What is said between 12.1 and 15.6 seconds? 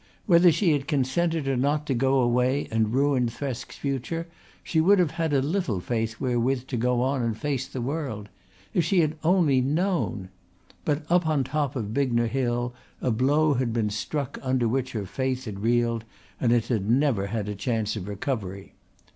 Hill a blow had been struck under which her faith had